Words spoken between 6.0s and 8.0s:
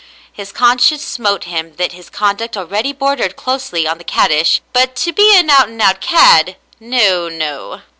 cad,— no, no.